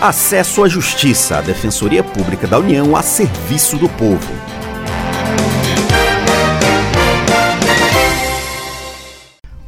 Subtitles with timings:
[0.00, 4.32] Acesso à Justiça, a Defensoria Pública da União a serviço do povo.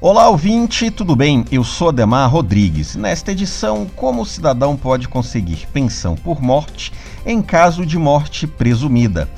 [0.00, 1.44] Olá, ouvinte, tudo bem?
[1.50, 2.94] Eu sou Ademar Rodrigues.
[2.94, 6.92] Nesta edição, como o cidadão pode conseguir pensão por morte
[7.26, 9.28] em caso de morte presumida?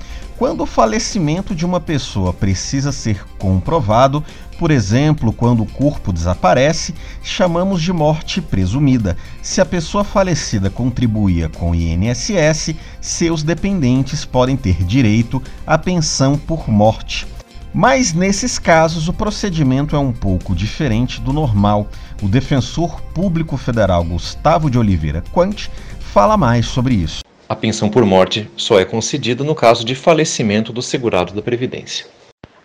[0.42, 4.24] Quando o falecimento de uma pessoa precisa ser comprovado,
[4.58, 9.16] por exemplo, quando o corpo desaparece, chamamos de morte presumida.
[9.40, 16.36] Se a pessoa falecida contribuía com o INSS, seus dependentes podem ter direito à pensão
[16.36, 17.24] por morte.
[17.72, 21.86] Mas nesses casos o procedimento é um pouco diferente do normal.
[22.20, 25.68] O defensor público federal Gustavo de Oliveira Quant
[26.00, 27.22] fala mais sobre isso.
[27.52, 32.06] A pensão por morte só é concedida no caso de falecimento do segurado da Previdência.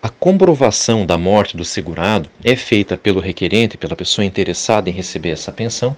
[0.01, 5.31] A comprovação da morte do segurado é feita pelo requerente, pela pessoa interessada em receber
[5.31, 5.97] essa pensão,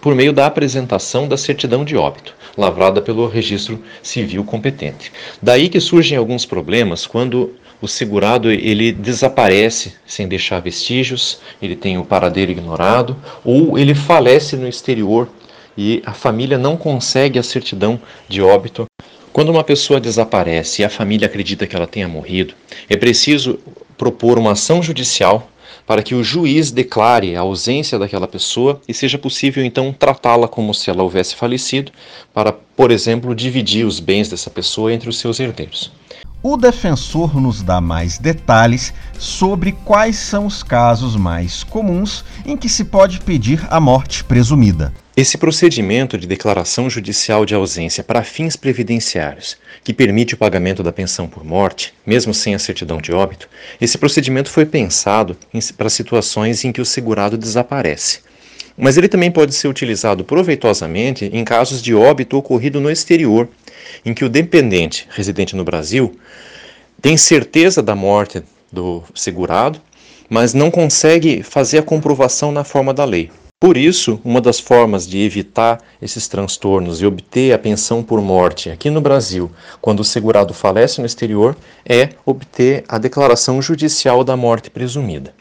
[0.00, 5.12] por meio da apresentação da certidão de óbito, lavrada pelo registro civil competente.
[5.40, 11.96] Daí que surgem alguns problemas quando o segurado ele desaparece sem deixar vestígios, ele tem
[11.96, 15.28] o paradeiro ignorado, ou ele falece no exterior
[15.76, 18.86] e a família não consegue a certidão de óbito.
[19.32, 22.54] Quando uma pessoa desaparece e a família acredita que ela tenha morrido,
[22.88, 23.58] é preciso
[23.96, 25.50] propor uma ação judicial
[25.86, 30.74] para que o juiz declare a ausência daquela pessoa e seja possível então tratá-la como
[30.74, 31.92] se ela houvesse falecido,
[32.34, 35.92] para, por exemplo, dividir os bens dessa pessoa entre os seus herdeiros.
[36.42, 42.68] O defensor nos dá mais detalhes sobre quais são os casos mais comuns em que
[42.68, 44.92] se pode pedir a morte presumida.
[45.16, 50.92] Esse procedimento de declaração judicial de ausência para fins previdenciários, que permite o pagamento da
[50.92, 53.48] pensão por morte, mesmo sem a certidão de óbito,
[53.80, 55.34] esse procedimento foi pensado
[55.74, 58.18] para situações em que o segurado desaparece.
[58.76, 63.48] Mas ele também pode ser utilizado proveitosamente em casos de óbito ocorrido no exterior,
[64.04, 66.14] em que o dependente residente no Brasil
[67.00, 69.80] tem certeza da morte do segurado,
[70.28, 73.30] mas não consegue fazer a comprovação na forma da lei.
[73.58, 78.68] Por isso, uma das formas de evitar esses transtornos e obter a pensão por morte
[78.68, 79.50] aqui no Brasil,
[79.80, 85.32] quando o segurado falece no exterior, é obter a declaração judicial da morte presumida.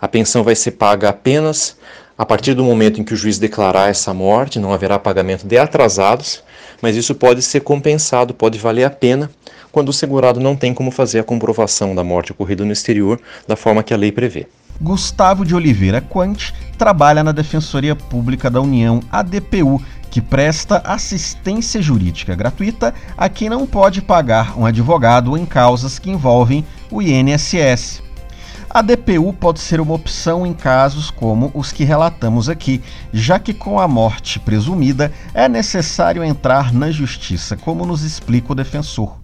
[0.00, 1.76] A pensão vai ser paga apenas
[2.16, 5.58] a partir do momento em que o juiz declarar essa morte, não haverá pagamento de
[5.58, 6.44] atrasados,
[6.80, 9.28] mas isso pode ser compensado, pode valer a pena
[9.72, 13.56] quando o segurado não tem como fazer a comprovação da morte ocorrida no exterior da
[13.56, 14.46] forma que a lei prevê.
[14.80, 16.52] Gustavo de Oliveira Quant
[16.82, 23.68] trabalha na Defensoria Pública da União, ADPU, que presta assistência jurídica gratuita a quem não
[23.68, 28.02] pode pagar um advogado em causas que envolvem o INSS.
[28.68, 32.82] A DPU pode ser uma opção em casos como os que relatamos aqui,
[33.12, 38.56] já que com a morte presumida é necessário entrar na justiça, como nos explica o
[38.56, 39.21] defensor.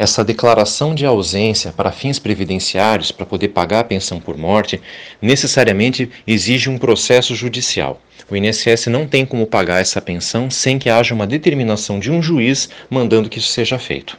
[0.00, 4.80] Essa declaração de ausência para fins previdenciários para poder pagar a pensão por morte
[5.20, 8.00] necessariamente exige um processo judicial.
[8.30, 12.22] O INSS não tem como pagar essa pensão sem que haja uma determinação de um
[12.22, 14.16] juiz mandando que isso seja feito.